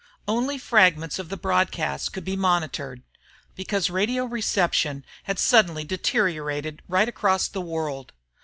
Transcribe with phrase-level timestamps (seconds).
[0.27, 3.03] Only fragments of the broadcasts could be monitored,
[3.53, 8.11] because radio reception had suddenly deteriorated right across the world.